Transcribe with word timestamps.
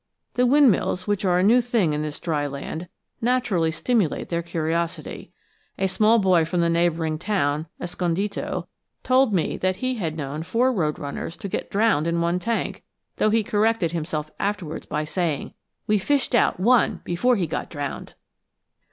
The 0.33 0.47
windmills, 0.47 1.05
which 1.05 1.23
are 1.25 1.37
a 1.37 1.43
new 1.43 1.61
thing 1.61 1.93
in 1.93 2.01
this 2.01 2.19
dry 2.19 2.47
land, 2.47 2.87
naturally 3.21 3.69
stimulate 3.69 4.29
their 4.29 4.41
curiosity. 4.41 5.31
A 5.77 5.85
small 5.87 6.17
boy 6.17 6.43
from 6.43 6.61
the 6.61 6.71
neighboring 6.71 7.19
town 7.19 7.67
Escondido 7.79 8.67
told 9.03 9.31
me 9.31 9.57
that 9.57 9.75
he 9.75 9.97
had 9.97 10.17
known 10.17 10.41
four 10.41 10.73
road 10.73 10.97
runners 10.97 11.37
to 11.37 11.47
get 11.47 11.69
drowned 11.69 12.07
in 12.07 12.19
one 12.19 12.39
tank; 12.39 12.81
though 13.17 13.29
he 13.29 13.43
corrected 13.43 13.91
himself 13.91 14.31
afterwards 14.39 14.87
by 14.87 15.03
saying, 15.05 15.53
"We 15.85 15.99
fished 15.99 16.33
out 16.33 16.59
one 16.59 17.01
before 17.03 17.35
he 17.35 17.45
got 17.45 17.69
drowned!" 17.69 18.15